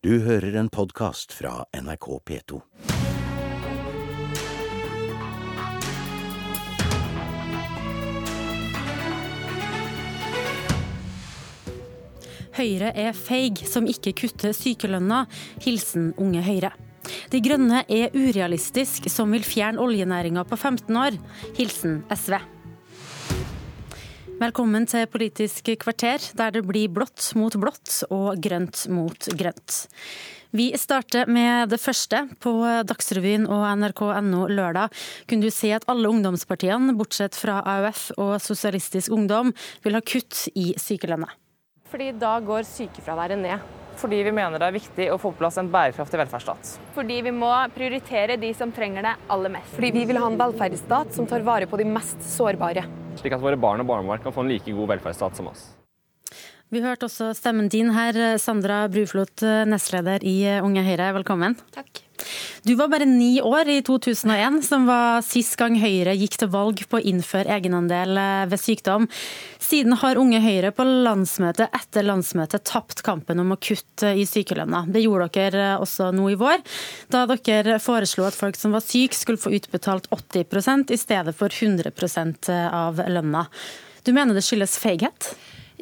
[0.00, 2.58] Du hører en podkast fra NRK P2.
[12.56, 15.26] Høyre er feig som ikke kutter sykelønna.
[15.60, 16.72] Hilsen Unge Høyre.
[17.28, 21.20] De Grønne er urealistisk som vil fjerne oljenæringa på 15 år.
[21.60, 22.38] Hilsen SV.
[24.40, 29.74] Velkommen til Politisk kvarter, der det blir blått mot blått og grønt mot grønt.
[30.56, 32.22] Vi starter med det første.
[32.40, 32.54] På
[32.88, 34.96] Dagsrevyen og nrk.no lørdag
[35.28, 39.52] kunne du se at alle ungdomspartiene, bortsett fra AUF og Sosialistisk Ungdom,
[39.84, 41.28] vil ha kutt i sykelønna.
[41.92, 43.79] Fordi da går sykefraværet ned.
[44.00, 46.70] Fordi vi mener det er viktig å få på plass en bærekraftig velferdsstat.
[46.96, 49.74] Fordi vi må prioritere de som trenger det aller mest.
[49.76, 52.86] Fordi vi vil ha en velferdsstat som tar vare på de mest sårbare.
[53.20, 55.66] Slik at våre barn og barnebarn kan få en like god velferdsstat som oss.
[56.70, 61.10] Vi hørte også stemmen din her, Sandra Bruflot, nestleder i Unge Høyre.
[61.18, 61.58] Velkommen.
[61.74, 62.06] Takk.
[62.66, 66.82] Du var bare ni år i 2001, som var sist gang Høyre gikk til valg
[66.90, 68.18] på å innføre egenandel
[68.50, 69.08] ved sykdom.
[69.60, 74.84] Siden har Unge Høyre på landsmøte etter landsmøte tapt kampen om å kutte i sykelønna.
[74.90, 76.60] Det gjorde dere også nå i vår,
[77.12, 81.48] da dere foreslo at folk som var syke skulle få utbetalt 80 i stedet for
[81.48, 83.46] 100% av lønna.
[84.04, 85.32] Du mener det skyldes feighet?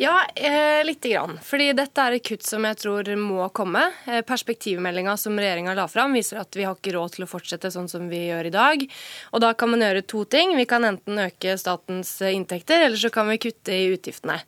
[0.01, 1.39] Ja, eh, lite grann.
[1.43, 3.81] Fordi dette er et kutt som jeg tror må komme.
[4.07, 7.73] Eh, Perspektivmeldinga som regjeringa la fram, viser at vi har ikke råd til å fortsette
[7.75, 8.85] sånn som vi gjør i dag.
[9.35, 10.55] Og da kan man gjøre to ting.
[10.55, 14.39] Vi kan enten øke statens eh, inntekter, eller så kan vi kutte i utgiftene.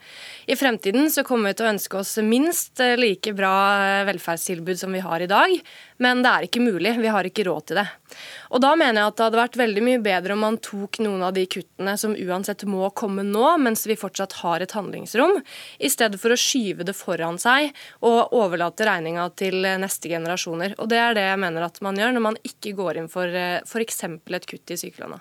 [0.47, 3.51] I fremtiden så kommer vi til å ønske oss minst eh, like bra
[4.07, 5.59] velferdstilbud som vi har i dag,
[6.01, 6.95] men det er ikke mulig.
[7.01, 7.87] Vi har ikke råd til det.
[8.51, 11.23] Og da mener jeg at det hadde vært veldig mye bedre om man tok noen
[11.27, 15.39] av de kuttene som uansett må komme nå, mens vi fortsatt har et handlingsrom,
[15.79, 17.71] i stedet for å skyve det foran seg
[18.01, 20.79] og overlate regninga til neste generasjoner.
[20.81, 23.41] Og det er det jeg mener at man gjør når man ikke går inn for
[23.63, 24.05] f.eks.
[24.09, 25.21] et kutt i sykelønna.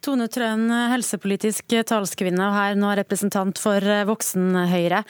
[0.00, 5.02] Tone Trøen, helsepolitisk talskvinne og her nå representant for Voksen-Høyre.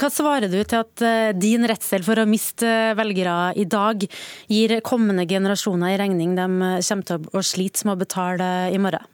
[0.00, 4.06] Hva svarer du til at din redsel for å miste velgere i dag
[4.48, 9.04] gir kommende generasjoner i regning de kommer til å slite med å betale i morgen?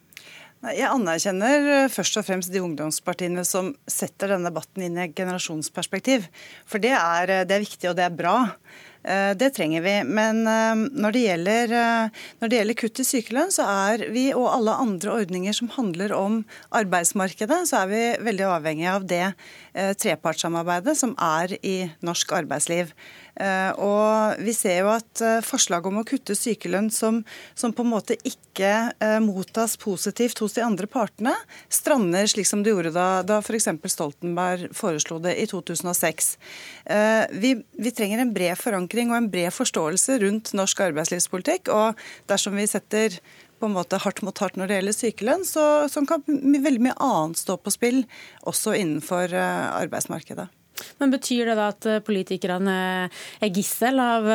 [0.58, 6.26] Jeg anerkjenner først og fremst de ungdomspartiene som setter denne debatten inn i et generasjonsperspektiv.
[6.66, 8.36] For det er, det er viktig, og det er bra.
[9.08, 9.94] Det trenger vi.
[10.04, 11.70] Men når det, gjelder,
[12.42, 16.12] når det gjelder kutt i sykelønn, så er vi og alle andre ordninger som handler
[16.12, 16.42] om
[16.76, 19.22] arbeidsmarkedet, så er vi veldig avhengig av det
[20.02, 22.92] trepartssamarbeidet som er i norsk arbeidsliv.
[23.38, 27.20] Og vi ser jo at forslaget om å kutte sykelønn som,
[27.54, 28.72] som på en måte ikke
[29.22, 31.36] mottas positivt hos de andre partene,
[31.70, 33.70] strander slik som det gjorde da, da f.eks.
[33.94, 36.32] Stoltenberg foreslo det i 2006.
[37.38, 41.70] Vi, vi trenger en bred forankring og en bred forståelse rundt norsk arbeidslivspolitikk.
[41.70, 41.98] og
[42.30, 43.20] dersom vi setter
[43.58, 46.98] på en måte hardt mot hardt når det gjelder sykelønn, så, så kan veldig mye
[47.02, 48.04] annet stå på spill,
[48.46, 50.48] også innenfor arbeidsmarkedet.
[50.98, 52.74] Men Betyr det da at politikerne
[53.42, 54.26] er gissel av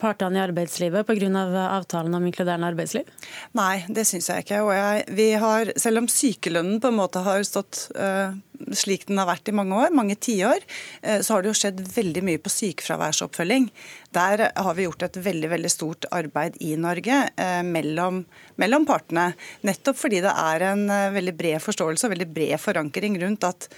[0.00, 1.28] partene i arbeidslivet pga.
[1.36, 3.08] Av avtalen om inkluderende arbeidsliv?
[3.56, 4.60] Nei, det syns jeg ikke.
[4.76, 8.34] Jeg, har, selv om sykelønnen på en måte har stått uh,
[8.76, 10.62] slik den har vært i mange år, mange tiår,
[11.04, 13.68] uh, så har det jo skjedd veldig mye på sykefraværsoppfølging.
[14.16, 18.22] Der har vi gjort et veldig veldig stort arbeid i Norge uh, mellom,
[18.60, 19.30] mellom partene.
[19.66, 20.86] Nettopp fordi det er en
[21.16, 23.68] veldig bred forståelse og veldig bred forankring rundt at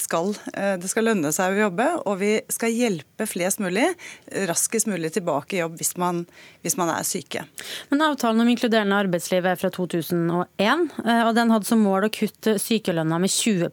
[0.00, 0.32] skal,
[0.80, 3.84] det skal lønne seg å jobbe, og vi skal hjelpe flest mulig
[4.48, 6.22] raskest mulig tilbake i jobb hvis man,
[6.64, 7.44] hvis man er syke.
[7.90, 12.56] Men Avtalen om inkluderende arbeidsliv er fra 2001, og den hadde som mål å kutte
[12.62, 13.68] sykelønna med 20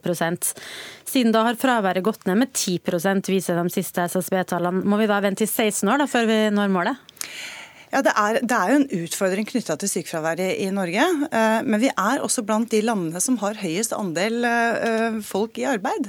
[1.08, 4.84] Siden da har fraværet gått ned med 10% viser de siste SSB-tallene.
[4.84, 7.02] Må vi da vente i 16 år da, før vi når målet?
[7.92, 11.04] Ja, det er, det er, jo en utfordring knytta til sykefraværet i Norge.
[11.68, 14.46] Men vi er også blant de landene som har høyest andel
[15.28, 16.08] folk i arbeid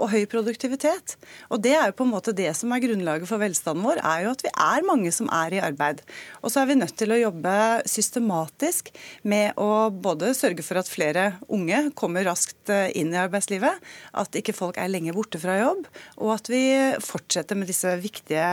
[0.00, 1.14] og høy produktivitet.
[1.54, 4.24] Og det er jo på en måte det som er grunnlaget for velstanden vår, er
[4.24, 6.02] jo at vi er mange som er i arbeid.
[6.42, 7.54] Og så er vi nødt til å jobbe
[7.86, 8.90] systematisk
[9.22, 13.78] med å både sørge for at flere unge kommer raskt inn i arbeidslivet,
[14.18, 15.86] at ikke folk er lenge borte fra jobb,
[16.18, 16.64] og at vi
[17.02, 18.50] fortsetter med disse viktige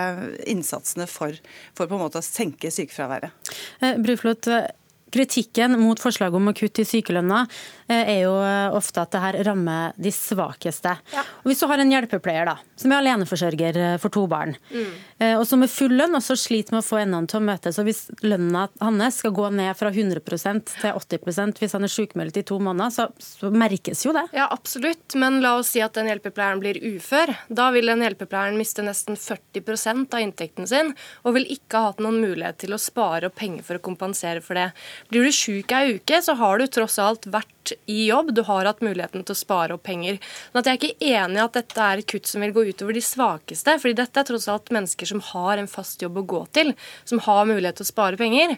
[0.50, 1.34] innsatsene for,
[1.74, 3.30] for på en måte å senke sykefraværet.
[4.06, 4.48] Bruflot,
[5.14, 7.42] Kritikken mot forslaget om å kutte i sykelønna
[7.90, 10.94] eh, er jo eh, ofte at det her rammer de svakeste.
[11.14, 11.24] Ja.
[11.42, 14.92] Og Hvis du har en hjelpepleier da, som er aleneforsørger eh, for to barn, mm.
[15.40, 17.80] og som er full lønn og så sliter med å få endene til å møtes,
[17.82, 22.40] og hvis lønna hans skal gå ned fra 100% til 80% hvis han er sykmeldt
[22.40, 24.26] i to måneder, så, så, merkes jo det.
[24.36, 25.16] Ja, absolutt.
[25.20, 27.34] Men la oss si at den hjelpepleieren blir ufør.
[27.50, 32.04] Da vil den hjelpepleieren miste nesten 40% av inntekten sin, og vil ikke ha hatt
[32.04, 34.70] noen mulighet til å spare opp penger for å kompensere for det.
[35.08, 37.52] Blir du sjuk ei uke, så har du tross alt vært
[37.86, 38.34] i jobb.
[38.36, 40.20] Du har hatt muligheten til å spare opp penger.
[40.52, 42.66] Men at jeg er ikke enig i at dette er et kutt som vil gå
[42.70, 43.78] utover de svakeste.
[43.80, 46.74] fordi dette er tross alt mennesker som har en fast jobb å gå til,
[47.06, 48.58] som har mulighet til å spare penger.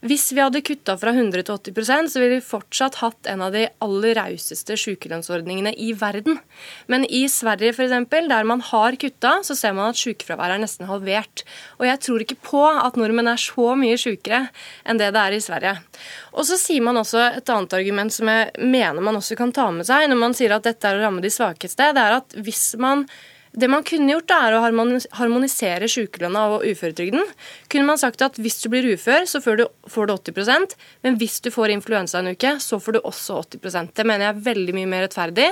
[0.00, 3.52] Hvis vi hadde kutta fra 100 til 80 så ville vi fortsatt hatt en av
[3.52, 6.38] de aller rauseste sykelønnsordningene i verden.
[6.86, 10.88] Men i Sverige f.eks., der man har kutta, så ser man at sykefraværet er nesten
[10.88, 11.44] halvert.
[11.78, 14.46] Og jeg tror ikke på at nordmenn er så mye sjukere
[14.84, 15.76] enn det det er i Sverige.
[16.36, 19.66] Og så sier man også et annet argument som jeg mener man også kan ta
[19.74, 21.92] med seg når man sier at dette er å ramme de svakeste.
[21.96, 23.06] Det er at hvis man
[23.50, 27.24] det man kunne gjort, er å harmonisere sykelønna og uføretrygden.
[27.72, 31.16] Kunne man sagt at hvis du blir ufør, så får du, får du 80% men
[31.18, 34.44] hvis du får influensa en uke, så får du også 80 Det mener jeg er
[34.46, 35.48] veldig mye mer rettferdig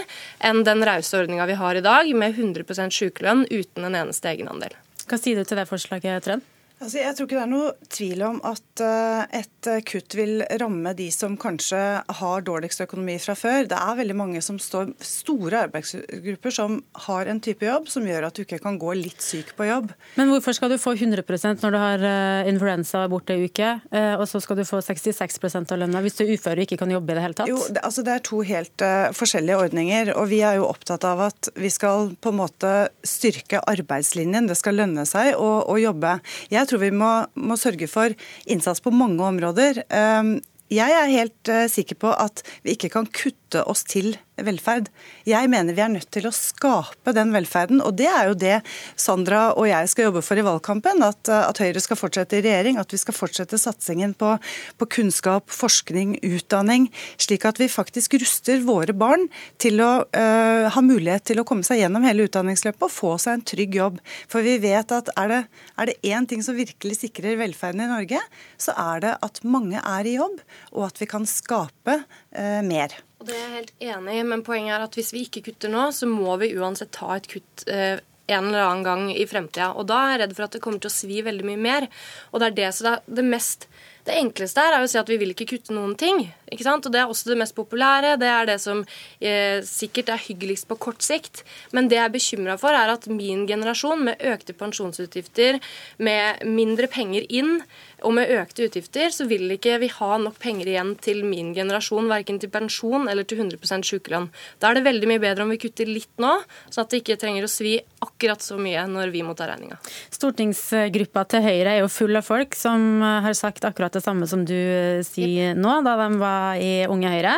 [0.46, 4.78] enn den rause ordninga vi har i dag, med 100% sykelønn uten en eneste egenandel.
[5.08, 6.46] Hva sier du til det forslaget, Trønd?
[6.78, 10.44] Altså, jeg tror ikke det er noe tvil om at uh, et eh, kutt vil
[10.60, 11.78] ramme de som kanskje
[12.20, 13.66] har dårligst økonomi fra før.
[13.66, 16.76] Det er veldig mange som står store arbeidsgrupper som
[17.08, 19.90] har en type jobb som gjør at du ikke kan gå litt syk på jobb.
[20.20, 24.14] Men hvorfor skal du få 100% når du har uh, influensa borte i uke, uh,
[24.14, 26.94] og så skal du få 66 av lønna hvis du er ufør og ikke kan
[26.94, 27.50] jobbe i det hele tatt?
[27.50, 28.86] Jo, det, altså, det er to helt
[29.19, 32.72] forskjellige ordninger, og vi er jo opptatt av at vi skal på en måte
[33.02, 34.46] styrke arbeidslinjen.
[34.46, 36.19] Det skal lønne seg å, å jobbe.
[36.54, 37.11] Jeg jeg tror vi må,
[37.49, 38.12] må sørge for
[38.44, 39.79] innsats på mange områder.
[39.88, 40.35] Ehm,
[40.69, 44.88] jeg er helt eh, sikker på at vi ikke kan kutte oss til velferd.
[45.26, 47.80] Jeg mener vi er nødt til å skape den velferden.
[47.84, 48.56] Og det er jo det
[48.98, 51.02] Sandra og jeg skal jobbe for i valgkampen.
[51.04, 52.78] At, at Høyre skal fortsette i regjering.
[52.80, 54.34] At vi skal fortsette satsingen på,
[54.78, 56.88] på, kunnskap, forskning, utdanning.
[57.20, 59.28] Slik at vi faktisk ruster våre barn
[59.60, 63.38] til å øh, ha mulighet til å komme seg gjennom hele utdanningsløpet og få seg
[63.38, 64.00] en trygg jobb.
[64.30, 65.42] For vi vet at er det,
[65.78, 68.22] er det én ting som virkelig sikrer velferden i Norge,
[68.60, 70.40] så er det at mange er i jobb,
[70.74, 72.98] og at vi kan skape øh, mer.
[73.19, 75.73] Og Det er jeg helt enig i, men poenget er at hvis vi ikke kutter
[75.73, 77.99] nå, så må vi uansett ta et kutt eh,
[78.29, 79.73] en eller annen gang i fremtida.
[79.75, 81.88] Og da er jeg redd for at det kommer til å svi veldig mye mer.
[82.31, 83.67] Og det er det, det, er det mest
[84.08, 86.22] det enkleste her er å si at vi vil ikke kutte noen ting.
[86.49, 86.87] ikke sant?
[86.87, 88.16] Og Det er også det mest populære.
[88.20, 88.81] Det er det som
[89.20, 91.44] eh, sikkert er hyggeligst på kort sikt.
[91.76, 95.60] Men det jeg er bekymra for, er at min generasjon, med økte pensjonsutgifter,
[95.99, 97.60] med mindre penger inn
[98.06, 102.10] og med økte utgifter, så vil ikke vi ha nok penger igjen til min generasjon,
[102.10, 104.28] verken til pensjon eller til 100% sykelønn.
[104.62, 106.37] Da er det veldig mye bedre om vi kutter litt nå,
[106.70, 107.75] sånn at det ikke trenger å svi
[108.05, 109.81] akkurat så mye når vi må ta regninga.
[110.14, 114.44] Stortingsgruppa til Høyre er jo full av folk som har sagt akkurat det samme som
[114.46, 117.34] du eh, sier nå, da de var i Unge Høyre.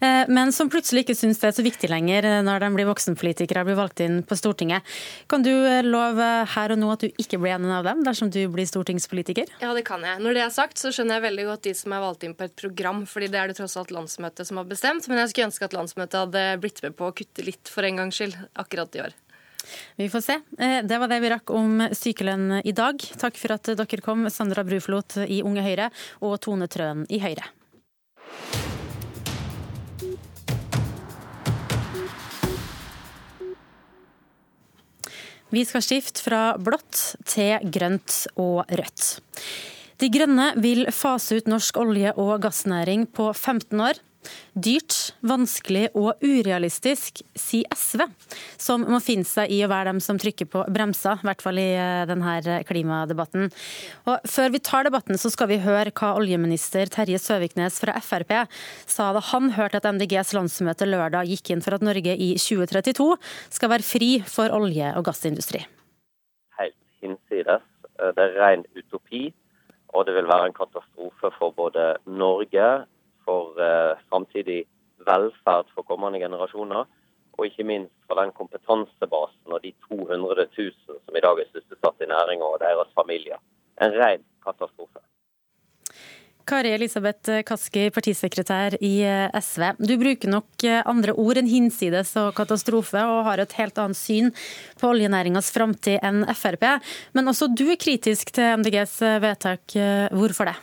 [0.00, 2.88] Eh, men som plutselig ikke syns det er så viktig lenger eh, når de blir
[2.90, 4.86] voksenpolitikere og blir valgt inn på Stortinget.
[5.30, 5.52] Kan du
[5.86, 9.50] love her og nå at du ikke blir en av dem dersom du blir stortingspolitiker?
[9.62, 10.22] Ja, det kan jeg.
[10.24, 12.48] Når det er sagt, så skjønner jeg veldig godt de som er valgt inn på
[12.48, 15.08] et program, fordi det er det tross alt landsmøtet som har bestemt.
[15.10, 18.04] Men jeg skulle ønske at landsmøtet hadde blitt med på å kutte litt for en
[18.04, 19.16] gangs skyld akkurat i år.
[19.96, 20.38] Vi får se.
[20.58, 23.02] Eh, det var det vi rakk om sykelønn i dag.
[23.20, 25.90] Takk for at dere kom, Sandra Bruflot i Unge Høyre
[26.24, 27.46] og Tone Trøen i Høyre.
[35.48, 39.06] Vi skal skifte fra blått til grønt og rødt.
[39.98, 43.98] De Grønne vil fase ut norsk olje- og gassnæring på 15 år.
[44.58, 48.02] Dyrt, vanskelig og urealistisk, sier SV,
[48.58, 51.60] som må finne seg i å være dem som trykker på bremsa, i hvert fall
[51.62, 53.48] i eh, denne klimadebatten.
[54.10, 58.34] Og før vi tar debatten, så skal vi høre hva oljeminister Terje Søviknes fra Frp
[58.90, 63.14] sa da han hørte at MDGs landsmøte lørdag gikk inn for at Norge i 2032
[63.54, 65.62] skal være fri for olje- og gassindustri.
[66.58, 67.64] Helt hinsides.
[67.98, 69.28] Det er ren utopi,
[69.94, 72.68] og det vil være en katastrofe for både Norge,
[73.28, 74.62] for eh, framtidig
[75.08, 76.88] velferd for kommende generasjoner.
[77.38, 82.02] Og ikke minst for den kompetansebasen og de 200 000 som i dag er sysselsatt
[82.02, 83.38] i næringa og deres familier.
[83.78, 85.04] En ren katastrofe.
[86.48, 89.66] Kari Elisabeth Kaski, partisekretær i eh, SV.
[89.84, 94.00] Du bruker nok eh, andre ord enn hinsides og katastrofe, og har et helt annet
[94.00, 94.32] syn
[94.80, 96.64] på oljenæringas framtid enn Frp.
[97.12, 99.76] Men også du er kritisk til MDGs vedtak.
[100.16, 100.56] Hvorfor det?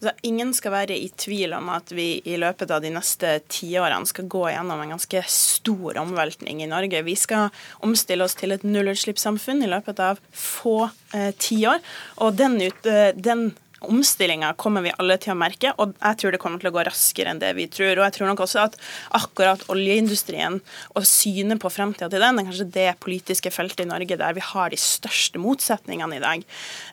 [0.00, 4.08] Altså, ingen skal være i tvil om at vi i løpet av de neste tiårene
[4.08, 7.02] skal gå gjennom en ganske stor omveltning i Norge.
[7.04, 7.50] Vi skal
[7.84, 11.84] omstille oss til et nullutslippssamfunn i løpet av få eh, tiår.
[12.24, 13.50] Og den, ut, eh, den
[13.80, 16.84] omstillinga kommer vi alle til å merke, og jeg tror det kommer til å gå
[16.86, 17.94] raskere enn det vi tror.
[17.96, 18.76] Og jeg tror nok også at
[19.16, 20.58] akkurat oljeindustrien
[20.94, 24.44] og synet på fremtida til den er kanskje det politiske feltet i Norge der vi
[24.44, 26.44] har de største motsetningene i dag.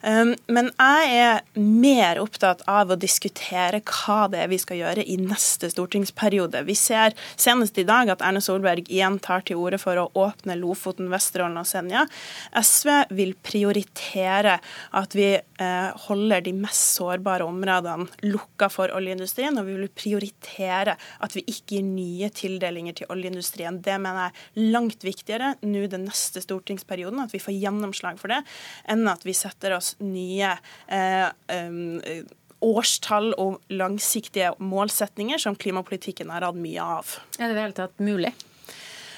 [0.01, 5.03] Um, men jeg er mer opptatt av å diskutere hva det er vi skal gjøre
[5.03, 6.63] i neste stortingsperiode.
[6.67, 10.55] Vi ser senest i dag at Erne Solberg igjen tar til orde for å åpne
[10.59, 12.07] Lofoten, Vesterålen og Senja.
[12.55, 14.57] SV vil prioritere
[14.97, 19.89] at vi eh, holder de mest mest sårbare områdene lukka for oljeindustrien, og vi vil
[19.89, 23.81] prioritere at vi ikke gir nye tildelinger til oljeindustrien.
[23.81, 28.33] Det mener jeg er langt viktigere nå den neste stortingsperioden, at vi får gjennomslag for
[28.33, 28.43] det,
[28.87, 30.53] enn at vi setter oss nye
[30.87, 31.99] eh, um,
[32.61, 37.17] årstall og langsiktige målsetninger som klimapolitikken har hatt mye av.
[37.37, 38.33] Er det i det hele tatt mulig?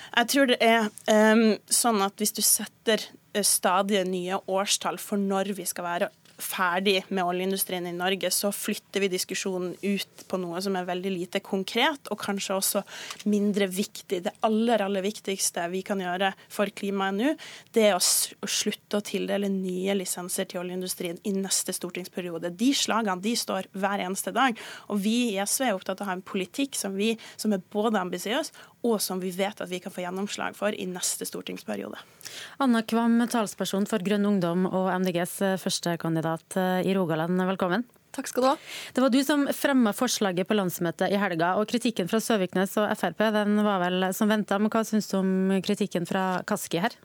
[0.09, 5.21] Jeg tror det er um, sånn at hvis du setter eh, stadige nye årstall for
[5.21, 10.39] når vi skal være ferdig med oljeindustrien i Norge, så flytter vi diskusjonen ut på
[10.41, 12.83] noe som er veldig lite konkret, og kanskje også
[13.29, 14.21] mindre viktig.
[14.25, 17.33] Det aller, aller viktigste vi kan gjøre for klimaet nå,
[17.75, 22.53] det er å slutte å tildele nye lisenser til oljeindustrien i neste stortingsperiode.
[22.55, 24.57] De slagene de står hver eneste dag.
[24.89, 27.63] Og vi i SV er opptatt av å ha en politikk som, vi, som er
[27.73, 28.53] både ambisiøs
[28.85, 31.99] og som vi vet at vi kan få gjennomslag for i neste stortingsperiode.
[32.63, 37.87] Anna Kvam, talsperson for Grønn ungdom og MDGs førstekandidat eh, i Rogaland, velkommen.
[38.15, 38.55] Takk skal du ha.
[38.95, 41.53] Det var du som fremma forslaget på landsmøtet i helga.
[41.59, 44.57] og Kritikken fra Søviknes og Frp den var vel som venta.
[44.57, 45.31] Men hva syns du om
[45.65, 46.97] kritikken fra Kaski her?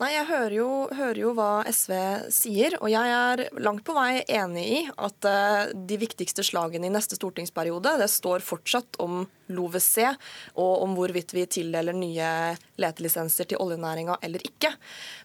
[0.00, 1.92] Nei, Jeg hører jo, hører jo, hva SV
[2.32, 6.92] sier, og jeg er langt på vei enig i at uh, de viktigste slagene i
[6.92, 10.06] neste stortingsperiode det står fortsatt om LoVC
[10.56, 12.28] og om hvorvidt vi tildeler nye
[12.80, 14.72] letelisenser til oljenæringa eller ikke.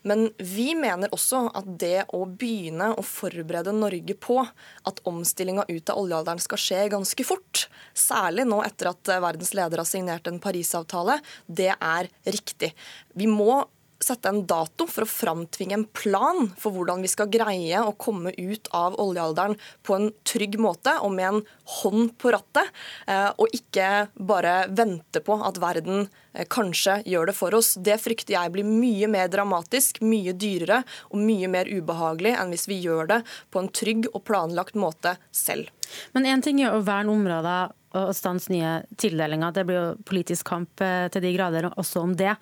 [0.09, 5.93] Men vi mener også at det å begynne å forberede Norge på at omstillinga ut
[5.93, 10.43] av oljealderen skal skje ganske fort, særlig nå etter at verdens ledere har signert en
[10.43, 12.73] Parisavtale, det er riktig.
[13.17, 13.63] Vi må
[14.03, 18.33] sette en dato for å framtvinge en plan for hvordan vi skal greie å komme
[18.37, 21.41] ut av oljealderen på en trygg måte og med en
[21.77, 22.71] hånd på rattet,
[23.07, 27.73] eh, og ikke bare vente på at verden eh, kanskje gjør det for oss.
[27.79, 32.69] Det frykter jeg blir mye mer dramatisk, mye dyrere og mye mer ubehagelig enn hvis
[32.69, 35.71] vi gjør det på en trygg og planlagt måte selv.
[36.13, 39.55] Men én ting er å verne områder å stanse nye tildelinger.
[39.55, 42.35] Det blir jo politisk kamp eh, til de grader også om det.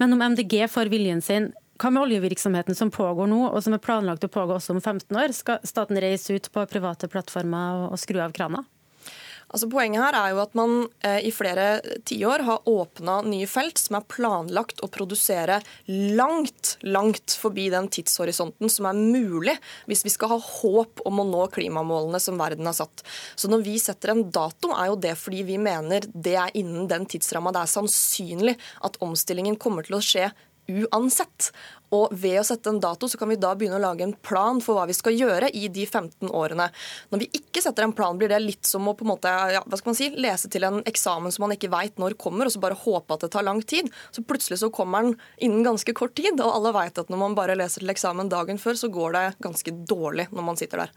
[0.00, 1.50] Men om MDG får viljen sin,
[1.80, 5.16] hva med oljevirksomheten som pågår nå, og som er planlagt å pågå også om 15
[5.16, 5.32] år?
[5.36, 8.66] Skal staten reise ut på private plattformer og skru av krana?
[9.50, 10.74] Altså Poenget her er jo at man
[11.06, 17.34] eh, i flere tiår har åpna nye felt som er planlagt å produsere langt, langt
[17.40, 19.56] forbi den tidshorisonten som er mulig
[19.90, 23.02] hvis vi skal ha håp om å nå klimamålene som verden har satt.
[23.34, 26.86] Så når vi setter en dato, er jo det fordi vi mener det er innen
[26.90, 28.54] den tidsramma det er sannsynlig
[28.86, 30.30] at omstillingen kommer til å skje
[30.70, 31.50] uansett.
[31.90, 34.60] Og ved å sette en dato, så kan vi da begynne å lage en plan
[34.62, 36.68] for hva vi skal gjøre i de 15 årene.
[37.10, 39.62] Når vi ikke setter en plan, blir det litt som å på en måte, ja,
[39.66, 42.54] hva skal man si, lese til en eksamen som man ikke veit når kommer, og
[42.54, 43.90] så bare håpe at det tar lang tid.
[44.14, 47.38] Så plutselig så kommer den innen ganske kort tid, og alle veit at når man
[47.38, 50.94] bare leser til eksamen dagen før, så går det ganske dårlig når man sitter der.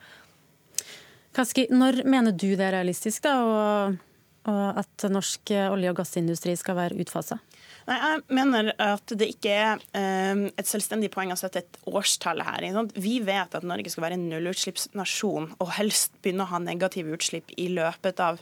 [1.33, 4.01] Kaski, når mener du det er realistisk da, og,
[4.83, 7.39] at norsk olje- og gassindustri skal være utfasa?
[7.89, 12.43] Nei, Jeg mener at det ikke er um, et selvstendig poeng å sette et årstall
[12.45, 12.65] her.
[12.95, 17.51] Vi vet at Norge skal være en nullutslippsnasjon og helst begynne å ha negative utslipp
[17.59, 18.39] i løpet av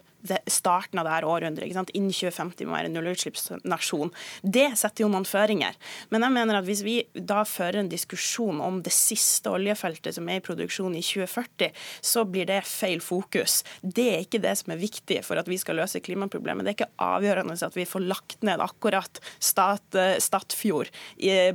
[0.48, 1.92] starten av dette århundret.
[1.98, 4.12] Innen 2050 må være en nullutslippsnasjon.
[4.42, 5.78] Det setter jo noen føringer.
[6.14, 10.30] Men jeg mener at hvis vi da fører en diskusjon om det siste oljefeltet som
[10.30, 13.62] er i produksjon i 2040, så blir det feil fokus.
[13.82, 16.66] Det er ikke det som er viktig for at vi skal løse klimaproblemet.
[16.66, 20.90] Det er ikke avgjørende at vi får lagt ned akkurat Stat, eh, Statfjord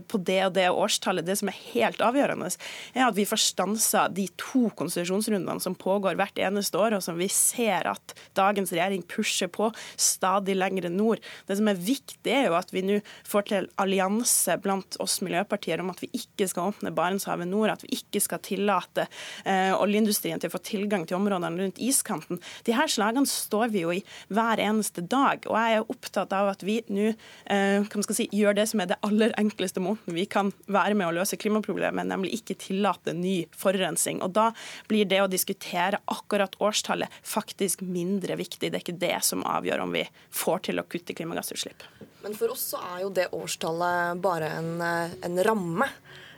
[0.08, 1.26] på det og det årstallet.
[1.26, 2.49] Det som er helt avgjørende,
[2.94, 7.18] er at vi får stansa de to konsesjonsrundene som pågår hvert eneste år, og som
[7.18, 11.20] vi ser at dag dagens regjering pusher på stadig lenger nord.
[11.46, 15.80] Det som er viktig, er jo at vi nå får til allianse blant oss miljøpartier
[15.82, 19.06] om at vi ikke skal åpne Barentshavet nord, at vi ikke skal tillate
[19.44, 22.40] eh, oljeindustrien til å få tilgang til områdene rundt iskanten.
[22.64, 25.44] De her slagene står vi jo i hver eneste dag.
[25.46, 29.00] og jeg er opptatt av at vi nå eh, si, gjør det som er det
[29.06, 34.22] aller enkleste måten vi kan være med å løse klimaproblemet, nemlig ikke tillate ny forurensning.
[34.25, 34.50] Og Da
[34.88, 38.45] blir det å diskutere akkurat årstallet faktisk mindre viktig.
[38.54, 41.84] Det er ikke det som avgjør om vi får til å kutte klimagassutslipp.
[42.24, 45.88] Men for oss så er jo det årstallet bare en, eh, en ramme.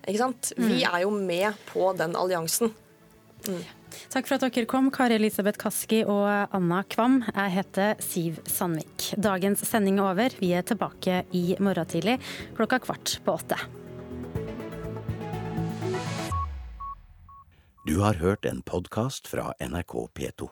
[0.09, 0.53] Ikke sant?
[0.57, 0.87] Vi mm.
[0.91, 2.73] er jo med på den alliansen.
[3.47, 3.63] Mm.
[4.13, 7.23] Takk for at dere kom, Kari Elisabeth Kaski og Anna Kvam.
[7.29, 9.11] Jeg heter Siv Sandvik.
[9.17, 10.37] Dagens sending er over.
[10.41, 12.19] Vi er tilbake i morgen tidlig
[12.59, 13.61] klokka kvart på åtte.
[17.89, 20.51] Du har hørt en podkast fra NRK P2.